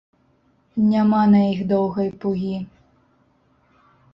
Няма 0.91 1.19
на 1.35 1.41
іх 1.51 1.61
доўгай 1.73 2.09
пугі. 2.25 2.57